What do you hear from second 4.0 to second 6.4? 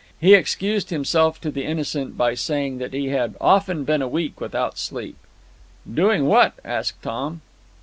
a week without sleep." "Doing